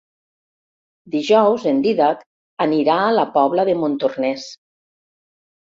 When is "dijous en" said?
1.15-1.83